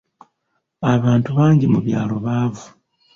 [0.93, 2.67] Abantu bangi mu byalo baavu.